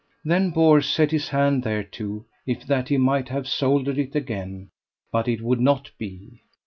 [0.25, 4.71] Then Bors set his hand thereto, if that he might have soldered it again;
[5.11, 6.41] but it would not be.